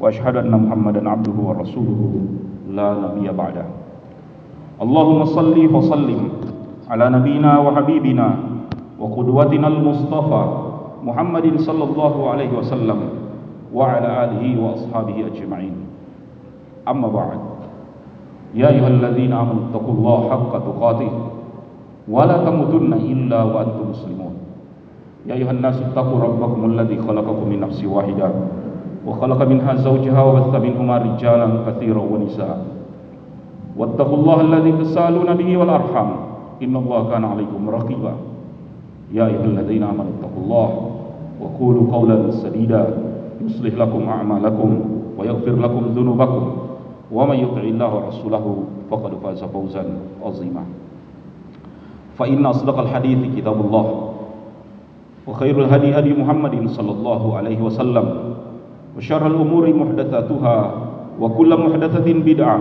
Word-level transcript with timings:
وأشهد 0.00 0.36
أن 0.36 0.50
محمدا 0.50 1.10
عبده 1.10 1.36
ورسوله 1.38 2.00
لا 2.74 2.88
نبي 2.98 3.30
بعده. 3.30 3.66
اللهم 4.82 5.20
صل 5.24 5.56
وسلم 5.74 6.20
على 6.90 7.04
نبينا 7.10 7.58
وحبيبنا 7.58 8.28
وقدوتنا 9.00 9.68
المصطفى 9.68 10.42
محمد 11.02 11.46
صلى 11.60 11.84
الله 11.84 12.14
عليه 12.30 12.50
وسلم 12.58 12.98
وعلى 13.74 14.08
آله 14.24 14.44
وأصحابه 14.62 15.16
أجمعين. 15.30 15.76
أما 16.88 17.08
بعد 17.08 17.40
يا 18.54 18.68
أيها 18.68 18.88
الذين 18.88 19.32
آمنوا 19.32 19.62
اتقوا 19.70 19.94
الله 19.94 20.18
حق 20.30 20.52
تقاته 20.58 21.12
ولا 22.08 22.36
تموتن 22.44 22.92
إلا 22.92 23.40
وأنتم 23.42 23.84
مسلمون. 23.94 24.34
يا 25.26 25.34
أيها 25.34 25.50
الناس 25.50 25.82
اتقوا 25.82 26.18
ربكم 26.20 26.64
الذي 26.64 26.96
خلقكم 27.02 27.48
من 27.48 27.60
نفس 27.60 27.84
واحدة 27.84 28.30
وخلق 29.06 29.40
منها 29.42 29.74
زوجها 29.74 30.22
وبث 30.22 30.54
منهما 30.54 30.98
رجالا 30.98 31.48
كثيرا 31.66 32.02
ونساء. 32.02 32.66
واتقوا 33.76 34.16
الله 34.16 34.40
الذي 34.40 34.72
تسالون 34.72 35.34
به 35.34 35.56
والأرحام. 35.56 36.10
إن 36.62 36.76
الله 36.76 37.10
كان 37.10 37.24
عليكم 37.24 37.70
رقيبا. 37.70 38.12
يا 39.12 39.26
أيها 39.26 39.44
الذين 39.44 39.82
آمنوا 39.82 40.12
اتقوا 40.18 40.42
الله 40.44 40.68
وقولوا 41.40 41.84
قولا 41.92 42.30
سديدا. 42.30 42.98
يصلح 43.44 43.74
لكم 43.74 44.08
أعمالكم 44.08 44.80
ويغفر 45.18 45.52
لكم 45.52 45.82
ذنوبكم. 45.94 46.44
ومن 47.12 47.36
يطع 47.36 47.60
الله 47.60 47.94
ورسوله 47.94 48.56
فقد 48.90 49.12
فاز 49.22 49.44
فوزا 49.44 49.84
عظيما. 50.24 50.64
فإن 52.18 52.46
أصدق 52.46 52.78
الحديث 52.78 53.36
كتاب 53.36 53.60
الله. 53.60 54.05
وخير 55.27 55.55
الهدي 55.65 55.89
هدي 55.99 56.11
محمد 56.17 56.67
صلى 56.73 56.91
الله 56.91 57.21
عليه 57.37 57.59
وسلم 57.61 58.05
وشر 58.97 59.23
الأمور 59.27 59.65
محدثاتها 59.73 60.57
وكل 61.21 61.51
محدثة 61.57 62.07
بدعة 62.13 62.59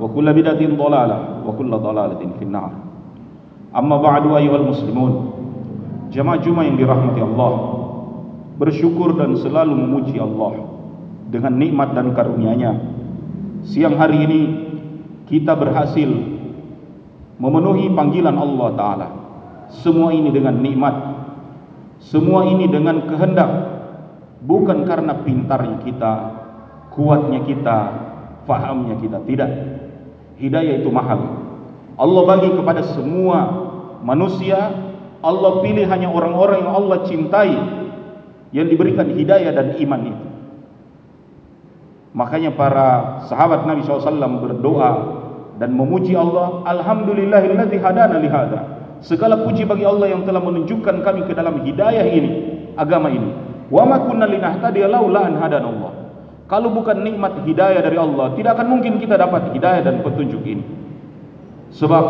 وكل 0.00 0.26
بدعة 0.32 0.62
ضلالة 0.76 1.18
وكل 1.46 1.70
ضلالة 1.70 2.22
في 2.38 2.44
النار 2.44 2.72
أما 3.76 3.96
بعد 3.96 4.24
أيها 4.26 4.56
المسلمون 4.56 5.12
jemaah 6.10 6.42
Jumat 6.42 6.66
yang 6.66 6.74
dirahmati 6.74 7.22
Allah 7.22 7.52
bersyukur 8.58 9.14
dan 9.14 9.38
selalu 9.38 9.78
memuji 9.78 10.18
Allah 10.18 10.66
dengan 11.30 11.54
nikmat 11.54 11.94
dan 11.94 12.10
karunia-Nya 12.10 12.72
siang 13.62 13.94
hari 13.94 14.26
ini 14.26 14.40
kita 15.30 15.54
berhasil 15.54 16.10
memenuhi 17.38 17.94
panggilan 17.94 18.34
Allah 18.34 18.68
taala 18.74 19.08
semua 19.70 20.10
ini 20.10 20.34
dengan 20.34 20.58
nikmat 20.58 20.94
semua 22.05 22.45
ini 22.45 22.69
dengan 22.69 23.09
kehendak 23.09 23.49
bukan 24.45 24.85
karena 24.85 25.25
pintarnya 25.25 25.81
kita, 25.81 26.13
kuatnya 26.93 27.41
kita, 27.49 27.77
fahamnya 28.45 29.01
kita 29.01 29.19
tidak. 29.25 29.51
Hidayah 30.37 30.85
itu 30.85 30.89
mahal. 30.93 31.19
Allah 31.95 32.23
bagi 32.27 32.53
kepada 32.53 32.85
semua 32.93 33.39
manusia, 34.05 34.69
Allah 35.25 35.65
pilih 35.65 35.87
hanya 35.89 36.11
orang-orang 36.11 36.61
yang 36.61 36.73
Allah 36.75 36.97
cintai 37.09 37.55
yang 38.53 38.67
diberikan 38.69 39.09
hidayah 39.09 39.51
dan 39.55 39.73
iman 39.79 40.01
itu. 40.05 40.25
Makanya 42.15 42.55
para 42.55 43.19
sahabat 43.27 43.67
Nabi 43.67 43.83
SAW 43.83 44.39
berdoa 44.39 44.91
dan 45.57 45.73
memuji 45.75 46.15
Allah, 46.15 46.63
Alhamdulillahilladzi 46.63 47.77
hadana 47.81 48.21
lihada. 48.21 48.74
Segala 49.03 49.43
puji 49.43 49.67
bagi 49.67 49.83
Allah 49.83 50.13
yang 50.13 50.23
telah 50.23 50.39
menunjukkan 50.39 51.03
kami 51.03 51.27
ke 51.27 51.33
dalam 51.35 51.63
hidayah 51.65 52.05
ini, 52.07 52.31
agama 52.79 53.11
ini. 53.11 53.29
Wa 53.67 53.83
ma 53.83 53.99
kunna 54.05 54.29
linahtadiya 54.29 54.87
laula 54.87 55.27
an. 55.27 55.35
Kalau 56.45 56.69
bukan 56.69 57.01
nikmat 57.01 57.41
hidayah 57.41 57.81
dari 57.81 57.97
Allah, 57.97 58.37
tidak 58.37 58.61
akan 58.61 58.67
mungkin 58.77 59.01
kita 59.01 59.17
dapat 59.17 59.49
hidayah 59.57 59.81
dan 59.81 60.05
petunjuk 60.05 60.45
ini. 60.45 60.63
Sebab 61.73 62.05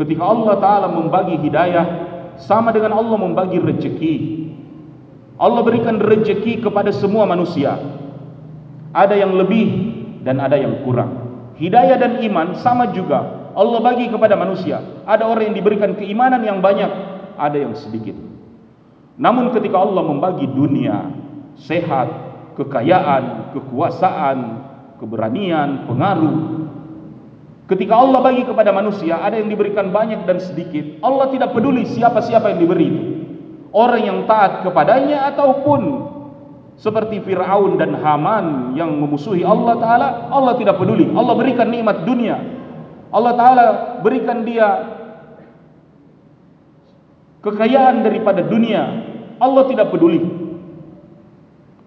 ketika 0.00 0.24
Allah 0.24 0.54
taala 0.56 0.88
membagi 0.88 1.36
hidayah 1.36 1.84
sama 2.40 2.72
dengan 2.72 2.96
Allah 2.96 3.14
membagi 3.20 3.60
rezeki. 3.60 4.14
Allah 5.36 5.60
berikan 5.66 6.00
rezeki 6.00 6.64
kepada 6.64 6.94
semua 6.94 7.28
manusia. 7.28 7.76
Ada 8.94 9.18
yang 9.18 9.34
lebih 9.34 9.66
dan 10.22 10.38
ada 10.40 10.56
yang 10.56 10.80
kurang. 10.86 11.26
Hidayah 11.58 11.98
dan 11.98 12.12
iman 12.24 12.58
sama 12.58 12.90
juga 12.94 13.43
Allah 13.54 13.80
bagi 13.80 14.10
kepada 14.10 14.34
manusia. 14.34 14.82
Ada 15.06 15.24
orang 15.24 15.50
yang 15.50 15.56
diberikan 15.56 15.94
keimanan 15.94 16.42
yang 16.42 16.58
banyak, 16.58 16.90
ada 17.38 17.56
yang 17.56 17.74
sedikit. 17.78 18.14
Namun 19.14 19.54
ketika 19.54 19.78
Allah 19.78 20.02
membagi 20.02 20.50
dunia, 20.50 21.10
sehat, 21.58 22.10
kekayaan, 22.58 23.54
kekuasaan, 23.54 24.38
keberanian, 24.98 25.86
pengaruh, 25.86 26.36
ketika 27.70 27.94
Allah 27.94 28.20
bagi 28.20 28.42
kepada 28.42 28.74
manusia, 28.74 29.22
ada 29.22 29.38
yang 29.38 29.46
diberikan 29.46 29.94
banyak 29.94 30.26
dan 30.26 30.42
sedikit. 30.42 30.98
Allah 31.00 31.30
tidak 31.30 31.54
peduli 31.54 31.86
siapa-siapa 31.86 32.54
yang 32.54 32.60
diberi 32.60 32.86
itu. 32.90 33.02
Orang 33.74 34.02
yang 34.02 34.18
taat 34.30 34.62
kepadanya 34.62 35.34
ataupun 35.34 36.14
seperti 36.74 37.22
Fir'aun 37.22 37.78
dan 37.78 37.94
Haman 37.94 38.74
yang 38.74 38.98
memusuhi 38.98 39.46
Allah 39.46 39.78
Ta'ala 39.78 40.08
Allah 40.30 40.58
tidak 40.58 40.78
peduli 40.78 41.06
Allah 41.14 41.34
berikan 41.38 41.70
nikmat 41.70 42.02
dunia 42.02 42.34
Allah 43.14 43.32
Ta'ala 43.38 43.66
berikan 44.02 44.42
dia 44.42 44.68
kekayaan 47.46 48.02
daripada 48.02 48.42
dunia. 48.42 48.82
Allah 49.38 49.70
tidak 49.70 49.94
peduli. 49.94 50.18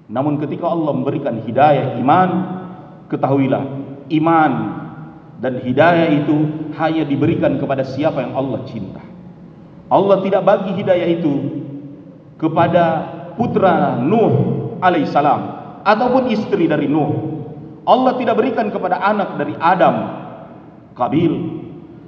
Namun 0.08 0.40
ketika 0.40 0.72
Allah 0.72 0.96
memberikan 0.96 1.44
hidayah 1.44 2.00
iman 2.00 2.30
ketahuilah 3.12 3.64
iman 4.08 4.52
dan 5.44 5.60
hidayah 5.60 6.16
itu 6.24 6.72
hanya 6.80 7.04
diberikan 7.04 7.60
kepada 7.60 7.84
siapa 7.84 8.24
yang 8.24 8.32
Allah 8.32 8.64
cinta. 8.64 9.04
Allah 9.92 10.24
tidak 10.24 10.48
bagi 10.48 10.80
hidayah 10.80 11.08
itu 11.12 11.34
kepada 12.40 12.84
putra 13.36 14.00
Nuh 14.00 14.32
alaihissalam 14.80 15.42
ataupun 15.84 16.32
istri 16.32 16.72
dari 16.72 16.88
Nuh. 16.88 17.36
Allah 17.84 18.16
tidak 18.16 18.40
berikan 18.40 18.72
kepada 18.72 19.00
anak 19.00 19.36
dari 19.40 19.56
Adam 19.60 20.27
Kabil 20.98 21.34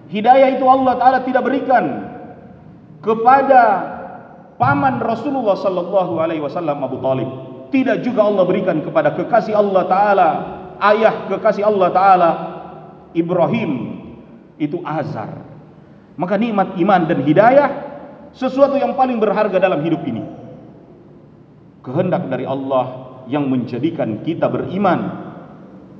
hidayah 0.10 0.58
itu 0.58 0.66
Allah 0.66 0.98
taala 0.98 1.20
tidak 1.22 1.46
berikan 1.46 2.10
kepada 3.06 3.62
paman 4.58 5.00
Rasulullah 5.00 5.56
sallallahu 5.56 6.20
alaihi 6.20 6.44
wasallam 6.44 6.82
Abu 6.84 6.98
Talib. 7.00 7.30
Tidak 7.70 8.02
juga 8.02 8.26
Allah 8.26 8.44
berikan 8.50 8.82
kepada 8.82 9.14
kekasih 9.14 9.54
Allah 9.54 9.86
taala 9.86 10.30
ayah 10.90 11.30
kekasih 11.30 11.64
Allah 11.64 11.90
taala 11.94 12.30
Ibrahim 13.14 14.02
itu 14.58 14.82
Azar. 14.82 15.46
Maka 16.20 16.36
nikmat 16.36 16.76
iman 16.76 17.02
dan 17.08 17.24
hidayah 17.24 17.70
sesuatu 18.36 18.76
yang 18.76 18.98
paling 18.98 19.22
berharga 19.22 19.56
dalam 19.62 19.80
hidup 19.86 20.02
ini. 20.04 20.26
Kehendak 21.86 22.28
dari 22.28 22.44
Allah 22.44 23.08
yang 23.30 23.48
menjadikan 23.48 24.26
kita 24.26 24.50
beriman 24.50 25.30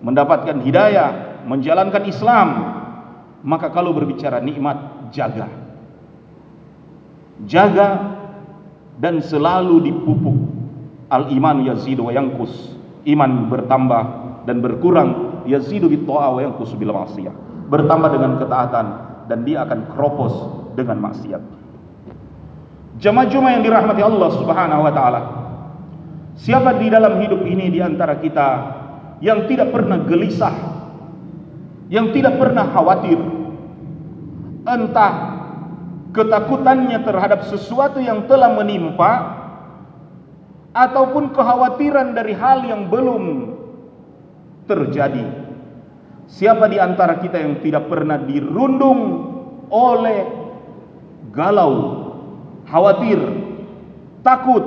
mendapatkan 0.04 0.60
hidayah 0.60 1.40
menjalankan 1.48 2.04
Islam 2.10 2.48
maka 3.44 3.72
kalau 3.72 3.96
berbicara 3.96 4.44
nikmat 4.44 5.10
jaga. 5.16 5.48
Jaga 7.48 7.90
dan 9.00 9.24
selalu 9.24 9.92
dipupuk. 9.92 10.38
Al 11.10 11.32
iman 11.32 11.64
yazidu 11.64 12.08
wa 12.08 12.12
yanqus. 12.12 12.76
Iman 13.08 13.48
bertambah 13.48 14.04
dan 14.44 14.60
berkurang. 14.60 15.42
Yazidu 15.48 15.88
bit 15.88 16.04
ta'a 16.04 16.36
wa 16.36 16.40
yanqus 16.44 16.76
bil 16.76 16.92
ma'siyah. 16.92 17.34
Bertambah 17.72 18.10
dengan 18.12 18.38
ketaatan 18.38 18.86
dan 19.32 19.40
dia 19.48 19.64
akan 19.64 19.96
kropos 19.96 20.34
dengan 20.76 21.00
maksiat. 21.00 21.42
Jemaah-jemaah 23.00 23.52
yang 23.56 23.64
dirahmati 23.64 24.02
Allah 24.04 24.30
Subhanahu 24.36 24.82
wa 24.84 24.92
taala. 24.92 25.22
Siapa 26.36 26.76
di 26.76 26.92
dalam 26.92 27.24
hidup 27.24 27.42
ini 27.48 27.72
di 27.72 27.80
antara 27.80 28.20
kita 28.20 28.48
yang 29.24 29.48
tidak 29.48 29.72
pernah 29.72 30.04
gelisah 30.04 30.80
yang 31.90 32.14
tidak 32.14 32.38
pernah 32.38 32.70
khawatir 32.70 33.18
entah 34.70 35.14
ketakutannya 36.14 37.02
terhadap 37.02 37.46
sesuatu 37.50 37.98
yang 37.98 38.26
telah 38.30 38.54
menimpa 38.54 39.12
ataupun 40.74 41.34
kekhawatiran 41.34 42.14
dari 42.14 42.34
hal 42.38 42.66
yang 42.66 42.90
belum 42.90 43.56
terjadi. 44.70 45.26
Siapa 46.30 46.70
di 46.70 46.78
antara 46.78 47.18
kita 47.18 47.42
yang 47.42 47.58
tidak 47.66 47.90
pernah 47.90 48.22
dirundung 48.22 49.02
oleh 49.74 50.30
galau 51.34 51.74
khawatir 52.70 53.18
takut 54.22 54.62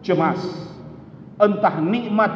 cemas? 0.00 0.40
Entah 1.36 1.76
nikmat 1.84 2.32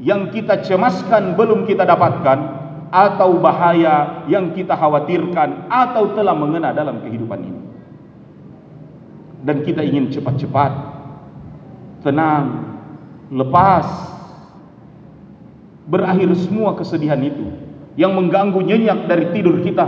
yang 0.00 0.32
kita 0.32 0.64
cemaskan 0.64 1.36
belum 1.36 1.68
kita 1.68 1.84
dapatkan 1.84 2.63
atau 2.94 3.42
bahaya 3.42 4.22
yang 4.30 4.54
kita 4.54 4.78
khawatirkan 4.78 5.66
atau 5.66 6.14
telah 6.14 6.30
mengena 6.30 6.70
dalam 6.70 7.02
kehidupan 7.02 7.42
ini. 7.42 7.62
Dan 9.42 9.66
kita 9.66 9.82
ingin 9.82 10.14
cepat-cepat 10.14 10.72
tenang, 12.06 12.78
lepas 13.34 14.14
berakhir 15.90 16.30
semua 16.38 16.78
kesedihan 16.78 17.18
itu 17.18 17.44
yang 17.98 18.14
mengganggu 18.14 18.62
nyenyak 18.62 19.10
dari 19.10 19.26
tidur 19.34 19.58
kita 19.60 19.84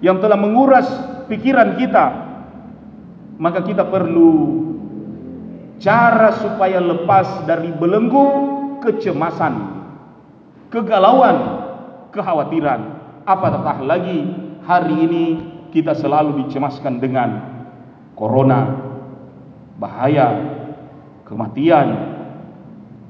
yang 0.00 0.18
telah 0.18 0.36
menguras 0.40 0.88
pikiran 1.30 1.78
kita 1.78 2.04
maka 3.36 3.60
kita 3.62 3.86
perlu 3.86 4.64
cara 5.78 6.32
supaya 6.40 6.80
lepas 6.80 7.44
dari 7.44 7.70
belenggu 7.70 8.26
kecemasan 8.82 9.54
kegalauan 10.74 11.55
kekhawatiran 12.16 12.80
apatah 13.28 13.84
lagi 13.84 14.32
hari 14.64 14.94
ini 14.96 15.24
kita 15.70 15.92
selalu 15.92 16.46
dicemaskan 16.46 16.96
dengan 16.96 17.28
corona 18.16 18.80
bahaya 19.76 20.56
kematian, 21.28 22.16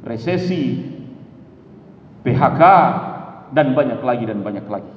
resesi, 0.02 0.82
PHK 2.26 2.62
dan 3.54 3.76
banyak 3.76 4.02
lagi 4.02 4.24
dan 4.26 4.42
banyak 4.42 4.66
lagi. 4.66 4.92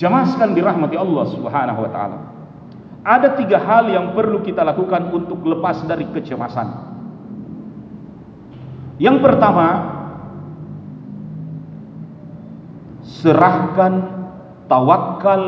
Jamaah 0.00 0.48
dirahmati 0.52 0.96
Allah 0.96 1.24
Subhanahu 1.28 1.80
wa 1.84 1.90
taala. 1.92 2.18
Ada 3.06 3.38
tiga 3.38 3.62
hal 3.62 3.86
yang 3.86 4.18
perlu 4.18 4.42
kita 4.42 4.66
lakukan 4.66 5.14
untuk 5.14 5.44
lepas 5.46 5.84
dari 5.86 6.08
kecemasan. 6.10 6.96
Yang 8.96 9.16
pertama, 9.22 9.95
serahkan 13.20 13.92
tawakal 14.66 15.42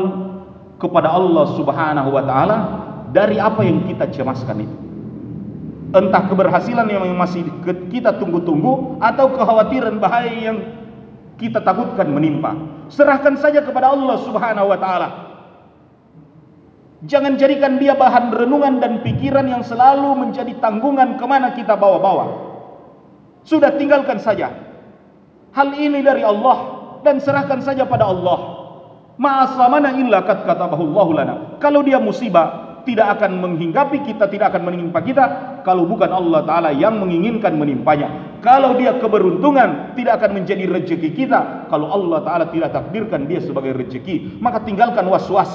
kepada 0.79 1.11
Allah 1.11 1.45
Subhanahu 1.59 2.09
wa 2.15 2.23
taala 2.23 2.57
dari 3.11 3.37
apa 3.37 3.61
yang 3.61 3.85
kita 3.85 4.09
cemaskan 4.09 4.57
itu. 4.63 4.77
Entah 5.89 6.29
keberhasilan 6.29 6.85
yang 6.85 7.03
masih 7.17 7.49
kita 7.89 8.13
tunggu-tunggu 8.21 9.01
atau 9.01 9.33
kekhawatiran 9.33 9.97
bahaya 9.97 10.53
yang 10.53 10.57
kita 11.41 11.59
takutkan 11.65 12.13
menimpa. 12.13 12.53
Serahkan 12.93 13.37
saja 13.41 13.65
kepada 13.65 13.93
Allah 13.93 14.17
Subhanahu 14.21 14.69
wa 14.69 14.77
taala. 14.77 15.09
Jangan 16.99 17.39
jadikan 17.39 17.79
dia 17.79 17.95
bahan 17.95 18.35
renungan 18.35 18.83
dan 18.83 18.99
pikiran 19.01 19.47
yang 19.47 19.63
selalu 19.63 20.19
menjadi 20.19 20.51
tanggungan 20.59 21.15
ke 21.15 21.25
mana 21.25 21.55
kita 21.55 21.79
bawa-bawa. 21.79 22.49
Sudah 23.47 23.71
tinggalkan 23.79 24.19
saja. 24.19 24.51
Hal 25.55 25.73
ini 25.79 26.05
dari 26.05 26.21
Allah 26.21 26.78
dan 27.05 27.21
serahkan 27.23 27.63
saja 27.63 27.83
pada 27.87 28.07
Allah 28.07 28.39
ma'asamana 29.19 29.95
illa 29.99 30.23
kat 30.23 30.47
katabahu 30.47 30.95
Allah 30.95 31.07
lana 31.15 31.35
kalau 31.59 31.83
dia 31.83 31.99
musibah 31.99 32.69
tidak 32.89 33.21
akan 33.21 33.37
menghinggapi 33.37 34.01
kita, 34.01 34.25
tidak 34.31 34.55
akan 34.55 34.71
menimpa 34.71 34.99
kita 35.05 35.25
kalau 35.61 35.85
bukan 35.85 36.09
Allah 36.09 36.41
taala 36.41 36.69
yang 36.73 36.97
menginginkan 36.97 37.53
menimpanya. 37.53 38.41
Kalau 38.41 38.79
dia 38.79 38.97
keberuntungan 38.97 39.93
tidak 39.93 40.23
akan 40.23 40.41
menjadi 40.41 40.65
rezeki 40.65 41.09
kita 41.13 41.69
kalau 41.69 41.91
Allah 41.91 42.25
taala 42.25 42.45
tidak 42.49 42.73
takdirkan 42.73 43.29
dia 43.29 43.43
sebagai 43.45 43.77
rezeki, 43.77 44.41
maka 44.41 44.63
tinggalkan 44.65 45.05
was-was. 45.05 45.51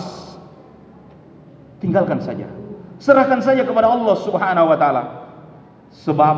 Tinggalkan 1.82 2.23
saja. 2.23 2.46
Serahkan 3.02 3.43
saja 3.43 3.67
kepada 3.67 3.91
Allah 3.91 4.17
Subhanahu 4.23 4.70
wa 4.70 4.79
taala. 4.79 5.02
Sebab 5.94 6.37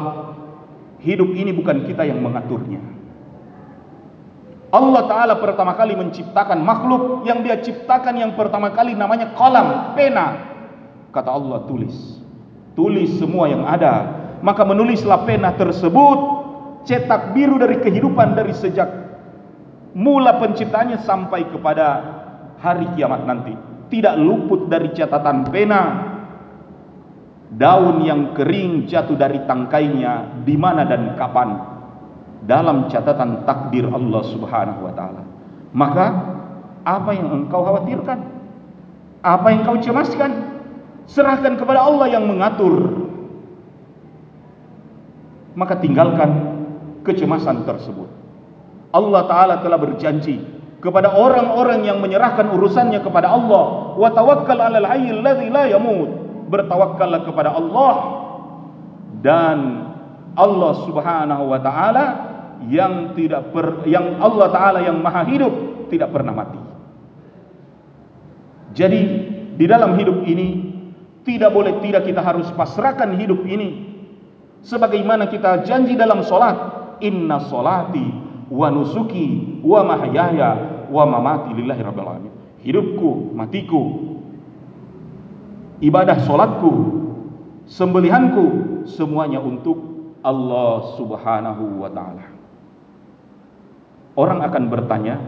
hidup 1.04 1.30
ini 1.36 1.52
bukan 1.52 1.84
kita 1.84 2.08
yang 2.08 2.24
mengaturnya. 2.24 2.95
Allah 4.74 5.02
Ta'ala 5.06 5.34
pertama 5.38 5.78
kali 5.78 5.94
menciptakan 5.94 6.58
makhluk 6.58 7.22
yang 7.22 7.46
dia 7.46 7.62
ciptakan 7.62 8.18
yang 8.18 8.34
pertama 8.34 8.74
kali 8.74 8.98
namanya 8.98 9.30
kolam, 9.38 9.94
pena. 9.94 10.58
Kata 11.14 11.30
Allah 11.30 11.62
tulis. 11.70 11.94
Tulis 12.74 13.14
semua 13.22 13.46
yang 13.46 13.62
ada. 13.62 14.26
Maka 14.42 14.66
menulislah 14.66 15.22
pena 15.22 15.54
tersebut 15.54 16.18
cetak 16.82 17.32
biru 17.32 17.62
dari 17.62 17.78
kehidupan 17.78 18.34
dari 18.36 18.52
sejak 18.52 18.90
mula 19.96 20.36
penciptanya 20.42 21.00
sampai 21.00 21.46
kepada 21.46 21.86
hari 22.58 22.90
kiamat 22.98 23.22
nanti. 23.22 23.54
Tidak 23.86 24.18
luput 24.18 24.66
dari 24.66 24.90
catatan 24.92 25.46
pena. 25.46 25.82
Daun 27.46 28.02
yang 28.02 28.34
kering 28.34 28.90
jatuh 28.90 29.14
dari 29.14 29.46
tangkainya 29.46 30.42
di 30.42 30.58
mana 30.58 30.82
dan 30.82 31.14
kapan 31.14 31.75
dalam 32.44 32.92
catatan 32.92 33.48
takdir 33.48 33.88
Allah 33.88 34.22
Subhanahu 34.28 34.84
wa 34.84 34.92
taala. 34.92 35.22
Maka 35.72 36.06
apa 36.84 37.10
yang 37.16 37.32
engkau 37.32 37.64
khawatirkan? 37.64 38.18
Apa 39.24 39.46
yang 39.50 39.66
kau 39.66 39.78
cemaskan? 39.80 40.60
Serahkan 41.08 41.58
kepada 41.58 41.82
Allah 41.82 42.06
yang 42.12 42.26
mengatur. 42.28 43.06
Maka 45.56 45.80
tinggalkan 45.80 46.30
kecemasan 47.02 47.64
tersebut. 47.64 48.10
Allah 48.92 49.22
taala 49.26 49.54
telah 49.64 49.78
berjanji 49.80 50.42
kepada 50.78 51.10
orang-orang 51.16 51.82
yang 51.88 51.98
menyerahkan 51.98 52.46
urusannya 52.52 53.00
kepada 53.02 53.32
Allah. 53.32 53.96
Wa 53.96 54.12
tawakkal 54.12 54.60
'alal 54.60 54.86
hayyil 54.86 55.24
ladzi 55.24 55.48
la 55.48 55.64
yamut. 55.66 56.10
Bertawakkallah 56.46 57.26
kepada 57.26 57.50
Allah 57.50 57.94
dan 59.18 59.58
Allah 60.36 60.72
Subhanahu 60.86 61.44
wa 61.50 61.58
taala 61.58 62.04
yang 62.66 63.12
tidak 63.12 63.52
per, 63.52 63.84
yang 63.84 64.20
Allah 64.20 64.48
taala 64.48 64.78
yang 64.80 65.00
maha 65.00 65.28
hidup 65.28 65.52
tidak 65.92 66.10
pernah 66.10 66.32
mati 66.32 66.66
jadi 68.76 69.00
di 69.56 69.64
dalam 69.64 69.96
hidup 69.96 70.20
ini 70.28 70.76
tidak 71.24 71.50
boleh 71.56 71.80
tidak 71.80 72.04
kita 72.04 72.20
harus 72.20 72.46
pasrahkan 72.52 73.16
hidup 73.16 73.40
ini. 73.48 73.96
Sebagaimana 74.60 75.32
kita 75.32 75.64
janji 75.64 75.96
dalam 75.96 76.20
solat. 76.20 76.76
Inna 77.00 77.44
solati 77.48 78.08
wa 78.48 78.72
nusuki 78.72 79.60
wa 79.60 79.84
mahyaya 79.84 80.84
wa 80.92 81.04
mamati 81.08 81.56
lillahi 81.56 81.82
rabbil 81.84 82.08
alamin. 82.08 82.32
Hidupku, 82.60 83.36
matiku, 83.36 83.82
ibadah 85.80 86.24
solatku, 86.24 86.72
sembelihanku, 87.68 88.44
semuanya 88.88 89.44
untuk 89.44 89.76
Allah 90.24 90.96
subhanahu 90.96 91.84
wa 91.84 91.90
ta'ala. 91.92 92.35
Orang 94.16 94.40
akan 94.40 94.72
bertanya, 94.72 95.20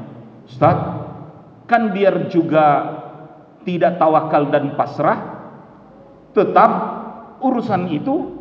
Ustaz, 0.48 0.76
kan 1.68 1.92
biar 1.92 2.32
juga 2.32 2.96
tidak 3.68 4.00
tawakal 4.00 4.48
dan 4.48 4.72
pasrah, 4.80 5.18
tetap 6.32 6.70
urusan 7.44 7.92
itu 7.92 8.32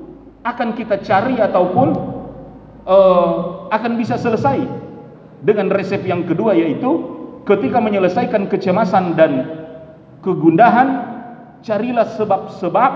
akan 0.48 0.72
kita 0.80 1.04
cari 1.04 1.36
ataupun 1.36 1.88
uh, 2.88 3.68
akan 3.68 4.00
bisa 4.00 4.16
selesai 4.16 4.64
dengan 5.44 5.68
resep 5.68 6.02
yang 6.08 6.24
kedua 6.24 6.56
yaitu 6.56 7.04
ketika 7.44 7.84
menyelesaikan 7.84 8.48
kecemasan 8.48 9.20
dan 9.20 9.32
kegundahan 10.24 11.20
carilah 11.62 12.08
sebab-sebab 12.16 12.92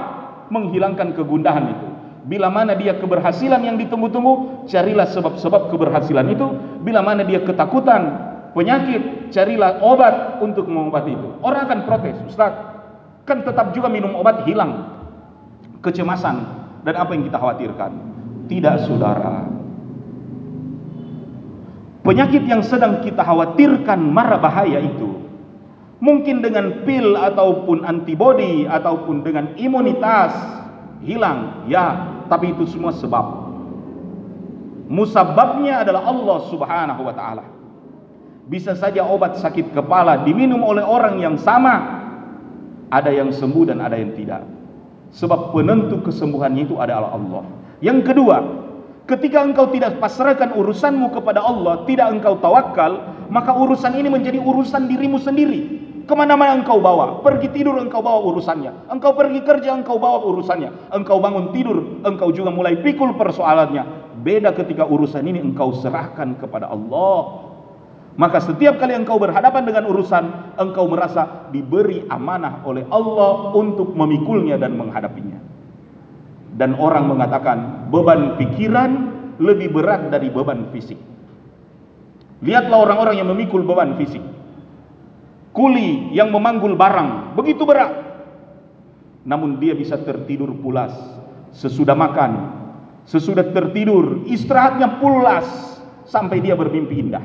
menghilangkan 0.48 1.12
kegundahan 1.12 1.76
itu 1.76 1.91
bila 2.26 2.54
mana 2.54 2.78
dia 2.78 2.98
keberhasilan 3.02 3.66
yang 3.66 3.78
ditunggu-tunggu 3.82 4.66
carilah 4.70 5.10
sebab-sebab 5.10 5.74
keberhasilan 5.74 6.28
itu 6.30 6.48
bila 6.86 7.02
mana 7.02 7.26
dia 7.26 7.42
ketakutan 7.42 8.30
penyakit 8.54 9.34
carilah 9.34 9.82
obat 9.82 10.44
untuk 10.44 10.70
mengobati 10.70 11.18
itu 11.18 11.30
orang 11.42 11.66
akan 11.66 11.80
protes 11.90 12.18
Ustaz 12.30 12.54
kan 13.26 13.42
tetap 13.42 13.74
juga 13.74 13.90
minum 13.90 14.14
obat 14.18 14.46
hilang 14.46 15.02
kecemasan 15.82 16.62
dan 16.86 16.94
apa 16.98 17.12
yang 17.14 17.24
kita 17.26 17.38
khawatirkan. 17.38 17.92
Tidak 18.50 18.76
saudara. 18.86 19.48
Penyakit 22.02 22.44
yang 22.50 22.66
sedang 22.66 23.06
kita 23.06 23.22
khawatirkan 23.22 24.02
marah 24.02 24.42
bahaya 24.42 24.82
itu 24.82 25.22
mungkin 26.02 26.42
dengan 26.42 26.82
pil 26.82 27.14
ataupun 27.14 27.86
antibodi 27.86 28.66
ataupun 28.66 29.22
dengan 29.22 29.54
imunitas 29.54 30.34
hilang 31.06 31.70
ya 31.70 32.11
tapi 32.32 32.56
itu 32.56 32.64
semua 32.72 32.96
sebab 32.96 33.52
musababnya 34.88 35.84
adalah 35.84 36.08
Allah 36.08 36.38
Subhanahu 36.48 37.02
wa 37.04 37.12
taala 37.12 37.44
bisa 38.48 38.72
saja 38.80 39.04
obat 39.04 39.36
sakit 39.44 39.76
kepala 39.76 40.24
diminum 40.24 40.64
oleh 40.64 40.84
orang 40.84 41.20
yang 41.20 41.36
sama 41.36 42.02
ada 42.92 43.10
yang 43.10 43.32
sembuh 43.32 43.72
dan 43.72 43.80
ada 43.80 43.96
yang 43.96 44.12
tidak. 44.14 44.44
Sebab 45.16 45.56
penentu 45.56 46.04
kesembuhannya 46.04 46.68
itu 46.68 46.76
adalah 46.78 47.16
Allah. 47.16 47.44
Yang 47.80 48.12
kedua, 48.12 48.38
ketika 49.08 49.44
engkau 49.44 49.72
tidak 49.72 49.98
pasrahkan 50.04 50.56
urusanmu 50.56 51.16
kepada 51.16 51.40
Allah, 51.40 51.88
tidak 51.88 52.12
engkau 52.12 52.38
tawakal, 52.44 53.00
maka 53.32 53.56
urusan 53.56 53.96
ini 53.96 54.12
menjadi 54.12 54.40
urusan 54.44 54.92
dirimu 54.92 55.18
sendiri. 55.20 55.81
Ke 56.06 56.14
mana-mana 56.18 56.58
engkau 56.58 56.82
bawa, 56.82 57.22
pergi 57.22 57.52
tidur 57.54 57.78
engkau 57.78 58.02
bawa 58.04 58.20
urusannya, 58.26 58.90
engkau 58.92 59.14
pergi 59.14 59.40
kerja 59.46 59.76
engkau 59.76 60.02
bawa 60.02 60.24
urusannya, 60.26 60.92
engkau 60.92 61.22
bangun 61.22 61.54
tidur 61.56 62.02
engkau 62.04 62.34
juga 62.34 62.50
mulai 62.50 62.80
pikul 62.80 63.16
persoalannya. 63.16 64.14
Beda 64.22 64.54
ketika 64.54 64.86
urusan 64.86 65.26
ini 65.26 65.42
engkau 65.42 65.74
serahkan 65.78 66.38
kepada 66.38 66.70
Allah 66.70 67.50
maka 68.20 68.44
setiap 68.44 68.76
kali 68.76 68.92
engkau 68.92 69.16
berhadapan 69.16 69.64
dengan 69.64 69.88
urusan, 69.88 70.56
engkau 70.60 70.84
merasa 70.92 71.48
diberi 71.56 72.04
amanah 72.12 72.60
oleh 72.68 72.84
Allah 72.92 73.56
untuk 73.56 73.96
memikulnya 73.96 74.60
dan 74.60 74.76
menghadapinya. 74.76 75.40
dan 76.52 76.76
orang 76.76 77.08
mengatakan 77.08 77.88
beban 77.88 78.36
pikiran 78.36 78.92
lebih 79.40 79.72
berat 79.72 80.12
dari 80.12 80.28
beban 80.28 80.68
fisik. 80.76 81.00
Lihatlah 82.44 82.92
orang-orang 82.92 83.24
yang 83.24 83.32
memikul 83.32 83.64
beban 83.64 83.96
fisik. 83.96 84.20
Kuli 85.52 86.16
yang 86.16 86.32
memanggul 86.32 86.80
barang 86.80 87.36
begitu 87.36 87.68
berat. 87.68 87.92
Namun 89.28 89.60
dia 89.60 89.76
bisa 89.76 90.00
tertidur 90.00 90.56
pulas 90.58 90.96
sesudah 91.52 91.94
makan, 91.94 92.32
sesudah 93.06 93.52
tertidur, 93.52 94.24
istirahatnya 94.26 95.04
pulas 95.04 95.46
sampai 96.08 96.40
dia 96.40 96.56
bermimpi 96.56 96.96
indah. 97.04 97.24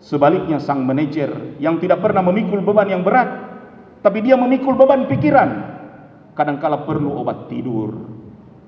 Sebaliknya 0.00 0.56
sang 0.56 0.88
manajer 0.88 1.60
yang 1.60 1.76
tidak 1.76 2.00
pernah 2.00 2.24
memikul 2.24 2.64
beban 2.64 2.88
yang 2.88 3.04
berat, 3.04 3.28
tapi 4.00 4.24
dia 4.24 4.40
memikul 4.40 4.72
beban 4.78 5.04
pikiran, 5.04 5.50
kadangkala 6.32 6.88
perlu 6.88 7.18
obat 7.20 7.50
tidur, 7.52 7.92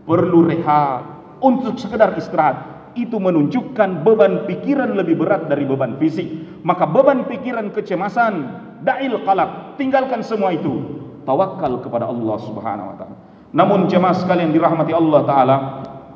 perlu 0.04 0.44
rehat 0.44 1.06
untuk 1.40 1.80
sekedar 1.80 2.14
istirahat. 2.20 2.69
Itu 2.98 3.22
menunjukkan 3.22 4.02
beban 4.02 4.50
pikiran 4.50 4.98
lebih 4.98 5.20
berat 5.20 5.46
dari 5.46 5.62
beban 5.62 5.98
fisik. 6.00 6.26
Maka 6.66 6.84
beban 6.90 7.24
pikiran 7.26 7.70
kecemasan, 7.70 8.34
da'il 8.82 9.22
qalaq, 9.22 9.78
tinggalkan 9.78 10.20
semua 10.26 10.50
itu. 10.54 10.98
Tawakal 11.22 11.84
kepada 11.84 12.08
Allah 12.10 12.36
Subhanahu 12.42 12.90
wa 12.90 12.96
taala. 12.96 13.16
Namun 13.50 13.90
jemaah 13.90 14.14
sekalian 14.14 14.50
dirahmati 14.54 14.94
Allah 14.94 15.20
taala, 15.26 15.56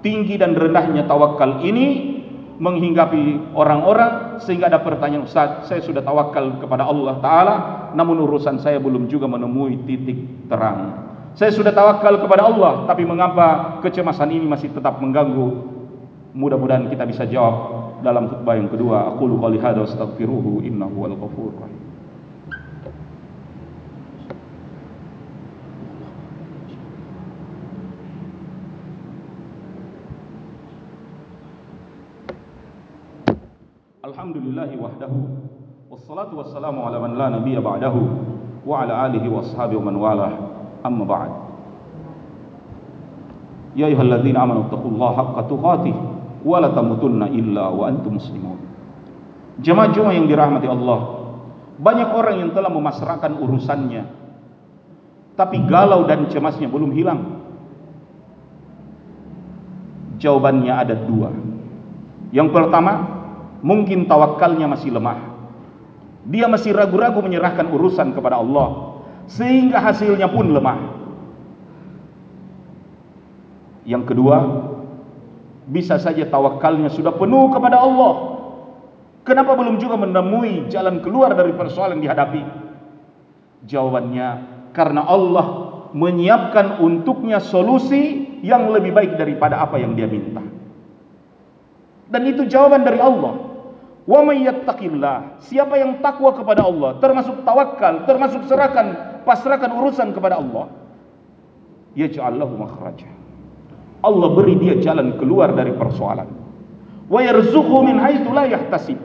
tinggi 0.02 0.38
dan 0.38 0.54
rendahnya 0.54 1.06
tawakal 1.06 1.62
ini 1.62 2.14
menghinggapi 2.54 3.54
orang-orang 3.58 4.38
sehingga 4.38 4.70
ada 4.70 4.78
pertanyaan 4.78 5.26
Ustaz, 5.26 5.66
saya 5.66 5.82
sudah 5.82 6.06
tawakal 6.06 6.62
kepada 6.62 6.86
Allah 6.86 7.18
taala, 7.18 7.54
namun 7.98 8.22
urusan 8.22 8.62
saya 8.62 8.78
belum 8.78 9.10
juga 9.10 9.26
menemui 9.26 9.82
titik 9.82 10.46
terang. 10.46 11.10
Saya 11.34 11.50
sudah 11.50 11.74
tawakal 11.74 12.22
kepada 12.22 12.46
Allah, 12.46 12.86
tapi 12.86 13.02
mengapa 13.02 13.78
kecemasan 13.82 14.30
ini 14.30 14.46
masih 14.46 14.70
tetap 14.70 15.02
mengganggu? 15.02 15.73
Mudah-mudahan 16.34 16.90
kita 16.90 17.06
bisa 17.06 17.22
jawab 17.30 17.54
dalam 18.02 18.26
khutbah 18.26 18.58
yang 18.58 18.66
kedua. 18.66 19.14
Aku 19.14 19.30
lu 19.30 19.38
qali 19.38 19.54
hadza 19.62 19.86
astaghfiruhu 19.86 20.66
innahu 20.66 21.06
al 21.06 21.14
ghafur 21.14 21.54
rahim. 21.62 21.78
Alhamdulillahi 34.02 34.74
wahdahu 34.74 35.18
wassalatu 35.86 36.34
wassalamu 36.42 36.82
ala 36.82 36.98
man 36.98 37.14
la 37.14 37.30
nabiyya 37.38 37.62
ba'dahu 37.62 38.02
wa 38.66 38.82
ala 38.82 39.06
alihi 39.06 39.30
wa 39.30 39.38
ashabihi 39.38 39.78
wa 39.78 39.86
man 39.86 39.96
walah 40.02 40.32
amma 40.82 41.04
ba'd 41.06 41.30
ya 43.78 43.86
ayyuhalladzina 43.86 44.38
amanu 44.42 44.66
taqullaha 44.70 45.14
haqqa 45.18 45.42
tuqatih 45.50 46.13
wala 46.44 46.70
tamutunna 46.76 47.32
illa 47.32 47.72
wa 47.72 47.88
antum 47.88 48.20
muslimun. 48.20 48.60
Jemaah-jemaah 49.64 50.14
yang 50.14 50.28
dirahmati 50.28 50.68
Allah, 50.68 51.00
banyak 51.80 52.08
orang 52.12 52.36
yang 52.44 52.50
telah 52.52 52.70
memasrahkan 52.70 53.32
urusannya 53.40 54.24
tapi 55.34 55.66
galau 55.66 56.06
dan 56.06 56.30
cemasnya 56.30 56.70
belum 56.70 56.94
hilang. 56.94 57.42
Jawabannya 60.22 60.70
ada 60.70 60.94
dua. 60.94 61.34
Yang 62.30 62.54
pertama, 62.54 62.92
mungkin 63.60 64.06
tawakalnya 64.06 64.70
masih 64.70 64.94
lemah. 64.94 65.34
Dia 66.30 66.46
masih 66.46 66.72
ragu-ragu 66.72 67.20
menyerahkan 67.20 67.66
urusan 67.68 68.14
kepada 68.14 68.40
Allah 68.40 68.96
sehingga 69.26 69.82
hasilnya 69.82 70.30
pun 70.30 70.54
lemah. 70.54 70.78
Yang 73.84 74.14
kedua, 74.14 74.36
bisa 75.68 75.96
saja 75.96 76.26
tawakalnya 76.28 76.92
sudah 76.92 77.14
penuh 77.16 77.52
kepada 77.52 77.80
Allah. 77.80 78.36
Kenapa 79.24 79.56
belum 79.56 79.80
juga 79.80 79.96
menemui 79.96 80.68
jalan 80.68 81.00
keluar 81.00 81.32
dari 81.32 81.56
persoalan 81.56 82.00
yang 82.00 82.12
dihadapi? 82.12 82.42
Jawabannya, 83.64 84.28
karena 84.76 85.02
Allah 85.08 85.46
menyiapkan 85.96 86.84
untuknya 86.84 87.40
solusi 87.40 88.36
yang 88.44 88.68
lebih 88.68 88.92
baik 88.92 89.16
daripada 89.16 89.64
apa 89.64 89.80
yang 89.80 89.96
dia 89.96 90.04
minta. 90.04 90.44
Dan 92.12 92.28
itu 92.28 92.44
jawaban 92.44 92.84
dari 92.84 93.00
Allah. 93.00 93.56
Wa 94.04 94.20
may 94.20 94.44
yattaqillah, 94.44 95.40
siapa 95.40 95.80
yang 95.80 96.04
takwa 96.04 96.36
kepada 96.36 96.68
Allah, 96.68 97.00
termasuk 97.00 97.40
tawakal, 97.48 98.04
termasuk 98.04 98.44
serahkan 98.44 99.16
pasrahkan 99.24 99.72
urusan 99.72 100.12
kepada 100.12 100.38
Allah 100.38 100.68
yaj'al 101.96 102.36
lahu 102.36 102.54
makhraja 102.60 103.08
Allah 104.04 104.28
beri 104.36 104.60
dia 104.60 104.76
jalan 104.78 105.16
keluar 105.16 105.56
dari 105.56 105.72
persoalan. 105.72 106.28
Wa 107.08 107.20
yarzuqhu 107.24 107.80
min 107.84 107.96
haitsu 107.96 108.30
la 108.30 108.44
yahtasib. 108.44 109.00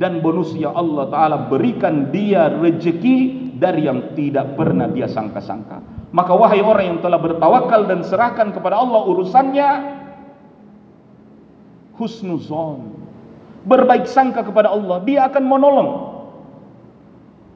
Dan 0.00 0.24
bonusnya 0.24 0.72
Allah 0.72 1.12
taala 1.12 1.36
berikan 1.50 2.08
dia 2.08 2.48
rezeki 2.48 3.52
dari 3.60 3.84
yang 3.84 4.16
tidak 4.16 4.56
pernah 4.56 4.88
dia 4.88 5.04
sangka-sangka. 5.10 6.08
Maka 6.10 6.32
wahai 6.32 6.64
orang 6.64 6.96
yang 6.96 6.98
telah 7.04 7.20
bertawakal 7.20 7.84
dan 7.84 8.00
serahkan 8.02 8.50
kepada 8.56 8.80
Allah 8.80 9.04
urusannya 9.04 9.68
husnuzon. 12.00 12.96
Berbaik 13.68 14.08
sangka 14.08 14.40
kepada 14.40 14.72
Allah 14.72 15.04
dia 15.04 15.28
akan 15.28 15.44
menolong 15.44 16.09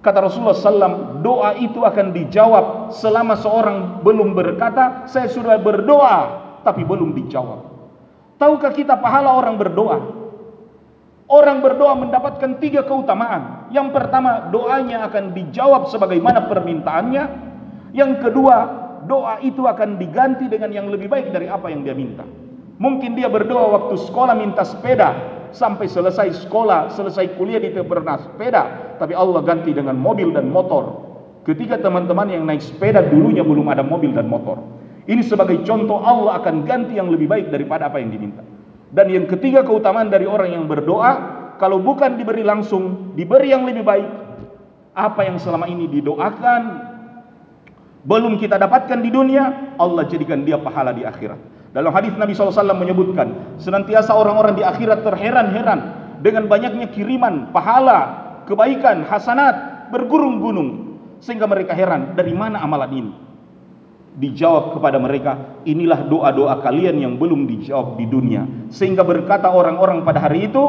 Kata 0.05 0.21
Rasulullah 0.21 0.53
SAW, 0.53 1.25
doa 1.25 1.57
itu 1.57 1.81
akan 1.81 2.13
dijawab 2.13 2.93
selama 2.93 3.41
seorang 3.41 4.05
belum 4.05 4.37
berkata, 4.37 5.09
saya 5.09 5.33
sudah 5.33 5.57
berdoa, 5.57 6.19
tapi 6.61 6.85
belum 6.85 7.17
dijawab. 7.17 7.73
Tahukah 8.37 8.77
kita 8.77 9.01
pahala 9.01 9.33
orang 9.33 9.57
berdoa? 9.57 9.99
Orang 11.25 11.65
berdoa 11.65 11.97
mendapatkan 11.97 12.61
tiga 12.61 12.85
keutamaan. 12.85 13.73
Yang 13.73 13.97
pertama, 13.97 14.53
doanya 14.53 15.09
akan 15.09 15.33
dijawab 15.33 15.89
sebagaimana 15.89 16.53
permintaannya. 16.53 17.25
Yang 17.97 18.29
kedua, 18.29 18.57
doa 19.09 19.41
itu 19.41 19.65
akan 19.65 19.97
diganti 19.97 20.53
dengan 20.53 20.69
yang 20.69 20.93
lebih 20.93 21.09
baik 21.09 21.33
dari 21.33 21.49
apa 21.49 21.73
yang 21.73 21.81
dia 21.81 21.97
minta. 21.97 22.29
Mungkin 22.77 23.17
dia 23.17 23.33
berdoa 23.33 23.73
waktu 23.73 23.97
sekolah 24.05 24.37
minta 24.37 24.69
sepeda, 24.69 25.17
sampai 25.57 25.89
selesai 25.89 26.45
sekolah, 26.45 26.93
selesai 26.93 27.41
kuliah 27.41 27.63
di 27.63 27.73
pernah 27.73 28.21
sepeda, 28.21 28.84
tapi 28.99 29.13
Allah 29.17 29.41
ganti 29.43 29.75
dengan 29.75 29.99
mobil 29.99 30.31
dan 30.31 30.51
motor. 30.51 31.05
Ketika 31.45 31.77
teman-teman 31.77 32.33
yang 32.33 32.49
naik 32.49 32.65
sepeda 32.65 33.05
dulunya 33.05 33.45
belum 33.45 33.69
ada 33.69 33.85
mobil 33.85 34.17
dan 34.17 34.27
motor. 34.27 34.61
Ini 35.05 35.21
sebagai 35.21 35.61
contoh 35.69 36.01
Allah 36.01 36.41
akan 36.41 36.65
ganti 36.65 36.97
yang 36.97 37.13
lebih 37.13 37.29
baik 37.29 37.53
daripada 37.53 37.93
apa 37.93 38.01
yang 38.01 38.09
diminta. 38.09 38.41
Dan 38.89 39.13
yang 39.13 39.27
ketiga 39.29 39.61
keutamaan 39.61 40.09
dari 40.09 40.25
orang 40.25 40.57
yang 40.57 40.65
berdoa, 40.65 41.13
kalau 41.61 41.83
bukan 41.85 42.17
diberi 42.17 42.41
langsung, 42.41 43.13
diberi 43.13 43.53
yang 43.53 43.69
lebih 43.69 43.85
baik. 43.85 44.09
Apa 44.97 45.27
yang 45.29 45.37
selama 45.37 45.69
ini 45.69 45.91
didoakan, 45.91 46.63
belum 48.05 48.41
kita 48.41 48.57
dapatkan 48.57 49.01
di 49.05 49.11
dunia, 49.13 49.77
Allah 49.77 50.09
jadikan 50.09 50.45
dia 50.45 50.57
pahala 50.57 50.97
di 50.97 51.05
akhirat. 51.05 51.37
Dalam 51.75 51.91
hadis 51.91 52.15
Nabi 52.15 52.39
SAW 52.39 52.55
menyebutkan, 52.79 53.59
senantiasa 53.59 54.15
orang-orang 54.15 54.55
di 54.55 54.63
akhirat 54.63 55.03
terheran-heran 55.03 55.81
dengan 56.23 56.47
banyaknya 56.47 56.89
kiriman, 56.95 57.51
pahala, 57.51 58.24
kebaikan, 58.45 59.05
hasanat 59.09 59.89
bergurung-gunung 59.93 61.01
sehingga 61.21 61.49
mereka 61.49 61.73
heran 61.73 62.13
dari 62.17 62.37
mana 62.37 62.61
amalan 62.61 62.93
ini. 62.93 63.13
Dijawab 64.15 64.79
kepada 64.79 65.03
mereka, 65.03 65.59
inilah 65.67 66.07
doa-doa 66.07 66.63
kalian 66.63 67.03
yang 67.03 67.19
belum 67.19 67.51
dijawab 67.51 67.99
di 67.99 68.07
dunia. 68.07 68.47
Sehingga 68.71 69.03
berkata 69.03 69.51
orang-orang 69.51 70.07
pada 70.07 70.23
hari 70.23 70.47
itu, 70.47 70.63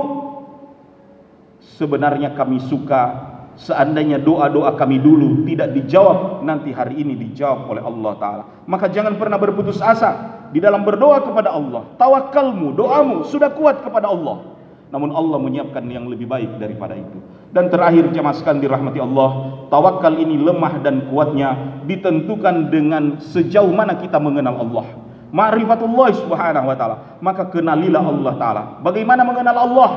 sebenarnya 1.78 2.34
kami 2.34 2.58
suka 2.66 3.36
seandainya 3.56 4.20
doa-doa 4.20 4.74
kami 4.76 4.98
dulu 4.98 5.46
tidak 5.46 5.78
dijawab, 5.78 6.42
nanti 6.42 6.74
hari 6.74 7.06
ini 7.06 7.14
dijawab 7.16 7.70
oleh 7.70 7.84
Allah 7.84 8.14
Ta'ala. 8.18 8.44
Maka 8.66 8.90
jangan 8.90 9.14
pernah 9.16 9.38
berputus 9.38 9.78
asa 9.78 10.42
di 10.50 10.58
dalam 10.58 10.82
berdoa 10.82 11.22
kepada 11.22 11.52
Allah. 11.52 11.86
Tawakalmu, 12.02 12.74
doamu 12.74 13.30
sudah 13.30 13.54
kuat 13.54 13.84
kepada 13.84 14.10
Allah. 14.10 14.55
Namun 14.96 15.12
Allah 15.12 15.44
menyiapkan 15.44 15.84
yang 15.92 16.08
lebih 16.08 16.24
baik 16.24 16.56
daripada 16.56 16.96
itu. 16.96 17.20
Dan 17.52 17.68
terakhir 17.68 18.16
jemaah 18.16 18.32
sekalian 18.32 18.64
dirahmati 18.64 19.04
Allah, 19.04 19.60
tawakal 19.68 20.16
ini 20.16 20.40
lemah 20.40 20.80
dan 20.80 21.12
kuatnya 21.12 21.84
ditentukan 21.84 22.72
dengan 22.72 23.20
sejauh 23.20 23.76
mana 23.76 24.00
kita 24.00 24.16
mengenal 24.24 24.56
Allah. 24.56 24.88
Ma'rifatullah 25.36 26.16
subhanahu 26.16 26.72
wa 26.72 26.76
ta'ala. 26.80 26.96
Maka 27.20 27.52
kenalilah 27.52 28.08
Allah 28.08 28.34
ta'ala. 28.40 28.64
Bagaimana 28.88 29.28
mengenal 29.28 29.68
Allah? 29.68 29.92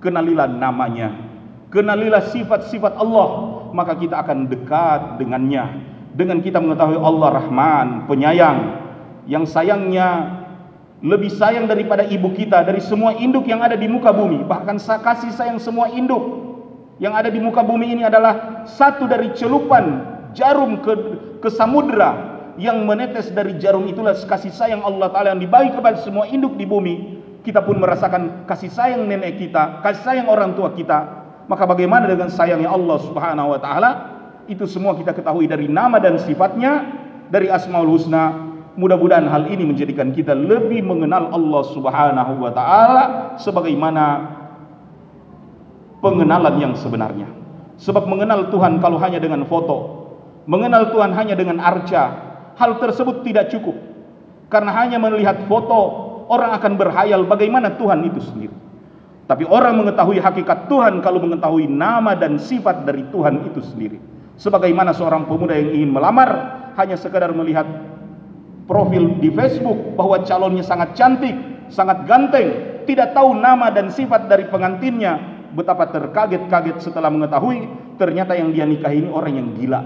Kenalilah 0.00 0.48
namanya. 0.48 1.12
Kenalilah 1.68 2.24
sifat-sifat 2.32 2.96
Allah. 2.96 3.28
Maka 3.76 4.00
kita 4.00 4.16
akan 4.16 4.48
dekat 4.48 5.20
dengannya. 5.20 5.92
Dengan 6.16 6.40
kita 6.40 6.56
mengetahui 6.56 6.96
Allah 6.96 7.28
Rahman, 7.36 8.08
penyayang. 8.08 8.58
Yang 9.28 9.52
sayangnya 9.52 10.40
lebih 11.04 11.28
sayang 11.28 11.68
daripada 11.68 12.06
ibu 12.08 12.32
kita, 12.32 12.64
dari 12.64 12.80
semua 12.80 13.12
induk 13.20 13.44
yang 13.44 13.60
ada 13.60 13.76
di 13.76 13.84
muka 13.84 14.12
bumi. 14.14 14.48
Bahkan 14.48 14.80
kasih 14.80 15.32
sayang 15.36 15.60
semua 15.60 15.92
induk 15.92 16.46
yang 16.96 17.12
ada 17.12 17.28
di 17.28 17.36
muka 17.36 17.60
bumi 17.60 17.92
ini 17.92 18.02
adalah 18.08 18.64
satu 18.64 19.04
dari 19.04 19.28
celupan 19.36 20.00
jarum 20.32 20.80
ke, 20.80 20.92
ke 21.44 21.48
samudra 21.52 22.40
yang 22.56 22.88
menetes 22.88 23.28
dari 23.36 23.60
jarum 23.60 23.84
itulah 23.84 24.16
kasih 24.16 24.48
sayang 24.48 24.80
Allah 24.80 25.12
Ta'ala 25.12 25.36
yang 25.36 25.44
dibagi 25.44 25.76
kepada 25.76 26.00
semua 26.00 26.24
induk 26.24 26.56
di 26.56 26.64
bumi. 26.64 27.20
Kita 27.44 27.62
pun 27.62 27.78
merasakan 27.78 28.48
kasih 28.48 28.72
sayang 28.72 29.06
nenek 29.06 29.38
kita 29.38 29.84
kasih 29.84 30.02
sayang 30.02 30.26
orang 30.32 30.56
tua 30.56 30.72
kita. 30.72 31.28
Maka 31.46 31.62
bagaimana 31.62 32.10
dengan 32.10 32.26
sayangnya 32.26 32.72
Allah 32.72 32.98
Subhanahu 33.06 33.54
Wa 33.54 33.60
Ta'ala? 33.60 33.90
Itu 34.50 34.66
semua 34.66 34.98
kita 34.98 35.14
ketahui 35.14 35.46
dari 35.46 35.70
nama 35.70 36.00
dan 36.02 36.18
sifatnya 36.18 36.82
dari 37.30 37.46
Asmaul 37.52 37.86
Husna 37.86 38.45
mudah-mudahan 38.76 39.26
hal 39.26 39.48
ini 39.48 39.64
menjadikan 39.64 40.12
kita 40.12 40.36
lebih 40.36 40.84
mengenal 40.84 41.32
Allah 41.32 41.62
Subhanahu 41.72 42.32
Wa 42.44 42.52
Ta'ala 42.52 43.02
sebagaimana 43.40 44.04
pengenalan 46.04 46.54
yang 46.60 46.72
sebenarnya. 46.76 47.28
Sebab 47.76 48.08
mengenal 48.08 48.48
Tuhan 48.48 48.80
kalau 48.80 48.96
hanya 49.00 49.20
dengan 49.20 49.44
foto 49.44 50.08
mengenal 50.46 50.94
Tuhan 50.94 51.12
hanya 51.12 51.34
dengan 51.34 51.58
arca 51.58 52.02
hal 52.56 52.80
tersebut 52.80 53.26
tidak 53.26 53.52
cukup. 53.52 53.76
Karena 54.46 54.70
hanya 54.78 55.02
melihat 55.02 55.44
foto 55.50 56.06
orang 56.30 56.54
akan 56.56 56.72
berhayal 56.78 57.26
bagaimana 57.26 57.74
Tuhan 57.74 58.06
itu 58.06 58.22
sendiri. 58.22 58.54
Tapi 59.26 59.42
orang 59.42 59.82
mengetahui 59.82 60.22
hakikat 60.22 60.70
Tuhan 60.70 61.02
kalau 61.02 61.18
mengetahui 61.18 61.66
nama 61.66 62.14
dan 62.14 62.38
sifat 62.38 62.86
dari 62.86 63.02
Tuhan 63.10 63.42
itu 63.50 63.58
sendiri. 63.58 63.98
Sebagaimana 64.38 64.94
seorang 64.94 65.26
pemuda 65.26 65.58
yang 65.58 65.74
ingin 65.74 65.90
melamar 65.90 66.30
hanya 66.78 66.94
sekadar 66.94 67.34
melihat 67.34 67.66
profil 68.66 69.18
di 69.22 69.30
Facebook 69.30 69.94
bahwa 69.94 70.22
calonnya 70.26 70.62
sangat 70.66 70.94
cantik 70.98 71.34
sangat 71.70 72.06
ganteng 72.06 72.82
tidak 72.86 73.14
tahu 73.14 73.34
nama 73.34 73.70
dan 73.74 73.90
sifat 73.90 74.30
dari 74.30 74.46
pengantinnya 74.46 75.18
betapa 75.54 75.90
terkaget-kaget 75.90 76.82
setelah 76.82 77.10
mengetahui 77.10 77.66
ternyata 77.96 78.36
yang 78.36 78.54
dia 78.54 78.66
nikahi 78.68 79.02
ini 79.02 79.10
orang 79.10 79.34
yang 79.34 79.48
gila 79.58 79.80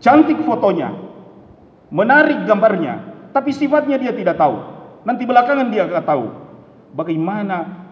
cantik 0.00 0.40
fotonya 0.44 1.08
menarik 1.88 2.44
gambarnya, 2.44 3.28
tapi 3.32 3.52
sifatnya 3.52 3.96
dia 3.96 4.12
tidak 4.12 4.36
tahu. 4.36 4.56
Nanti 5.04 5.24
belakangan 5.24 5.72
dia 5.72 5.88
akan 5.88 6.04
tahu 6.04 6.24
bagaimana 6.92 7.88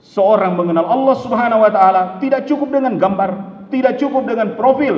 seorang 0.00 0.56
mengenal 0.56 0.88
Allah 0.88 1.16
Subhanahu 1.20 1.64
wa 1.64 1.72
taala 1.72 2.02
tidak 2.20 2.44
cukup 2.48 2.72
dengan 2.72 3.00
gambar, 3.00 3.30
tidak 3.72 3.96
cukup 3.96 4.28
dengan 4.28 4.56
profil, 4.56 4.96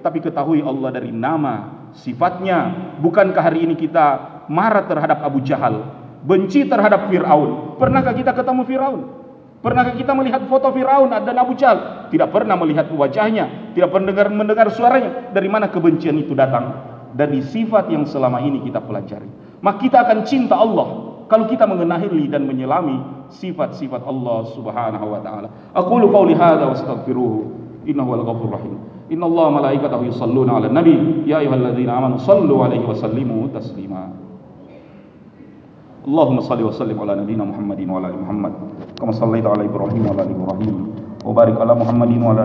tapi 0.00 0.24
ketahui 0.24 0.64
Allah 0.64 0.88
dari 0.92 1.12
nama, 1.12 1.81
sifatnya. 1.96 2.92
Bukankah 3.00 3.42
hari 3.42 3.64
ini 3.68 3.74
kita 3.76 4.44
marah 4.48 4.84
terhadap 4.88 5.22
Abu 5.24 5.44
Jahal, 5.44 5.88
benci 6.24 6.64
terhadap 6.68 7.08
Firaun? 7.12 7.76
Pernahkah 7.76 8.14
kita 8.16 8.32
ketemu 8.32 8.62
Firaun? 8.64 9.00
Pernahkah 9.62 9.94
kita 9.94 10.10
melihat 10.12 10.42
foto 10.50 10.74
Firaun 10.74 11.12
dan 11.12 11.36
Abu 11.38 11.54
Jahal? 11.54 12.10
Tidak 12.10 12.28
pernah 12.34 12.58
melihat 12.58 12.90
wajahnya, 12.90 13.74
tidak 13.76 13.94
pernah 13.94 14.10
mendengar, 14.10 14.26
mendengar 14.32 14.66
suaranya. 14.74 15.30
Dari 15.30 15.46
mana 15.46 15.70
kebencian 15.70 16.18
itu 16.18 16.34
datang? 16.34 16.92
dari 17.12 17.44
sifat 17.44 17.92
yang 17.92 18.08
selama 18.08 18.40
ini 18.42 18.64
kita 18.64 18.80
pelajari. 18.80 19.28
Maka 19.62 19.78
kita 19.78 20.02
akan 20.02 20.18
cinta 20.26 20.58
Allah 20.58 20.88
kalau 21.28 21.46
kita 21.46 21.68
mengenali 21.68 22.28
dan 22.28 22.44
menyelami 22.48 23.28
sifat-sifat 23.32 24.02
Allah 24.04 24.48
Subhanahu 24.52 25.06
wa 25.06 25.20
taala. 25.22 25.48
Aqulu 25.76 26.10
qawli 26.10 26.34
hadza 26.34 26.66
astaghfiruhu 27.82 27.90
innahu 27.90 28.08
wal 28.10 28.24
ghafurur 28.24 28.52
rahim. 28.54 28.78
Inna 29.10 29.26
Allah 29.26 29.46
malaikatahu 29.50 30.02
yusalluna 30.06 30.56
'alan 30.56 30.72
nabi 30.72 30.94
ya 31.26 31.38
ayyuhalladzina 31.42 31.92
amanu 31.98 32.18
sallu 32.22 32.62
'alaihi 32.62 32.86
wa 32.86 32.94
sallimu 32.94 33.48
taslima. 33.52 34.02
Allahumma 36.02 36.42
salli 36.42 36.66
wa 36.66 36.74
sallim 36.74 36.98
ala 36.98 37.14
nabiyyina 37.14 37.46
Muhammadin 37.46 37.86
wa 37.86 37.98
ala 38.02 38.10
ali 38.10 38.18
Muhammad 38.18 38.52
kama 38.98 39.12
sallaita 39.14 39.54
ala 39.54 39.62
Ibrahim 39.62 40.02
wa 40.02 40.10
ala 40.10 40.22
ali 40.26 40.34
Ibrahim 40.34 40.74
wa 41.22 41.30
barik 41.30 41.56
ala 41.62 41.74
Muhammadin 41.78 42.18
wa 42.18 42.30
ala 42.34 42.42